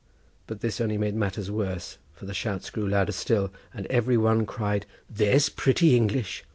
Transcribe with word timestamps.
But 0.47 0.61
this 0.61 0.81
only 0.81 0.97
made 0.97 1.13
matters 1.13 1.51
worse, 1.51 1.99
for 2.11 2.25
the 2.25 2.33
shouts 2.33 2.71
grew 2.71 2.87
louder 2.87 3.11
still, 3.11 3.53
and 3.71 3.85
every 3.85 4.17
one 4.17 4.47
cried: 4.47 4.87
"There's 5.07 5.47
pretty 5.47 5.95
English! 5.95 6.43